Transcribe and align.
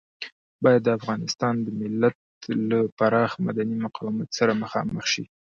بايد 0.63 0.81
د 0.85 0.89
افغانستان 0.99 1.53
د 1.61 1.67
ملت 1.79 2.17
له 2.69 2.79
پراخ 2.97 3.31
مدني 3.47 3.75
مقاومت 3.85 4.29
سره 4.39 4.51
مخامخ 4.63 5.03
شي. 5.13 5.23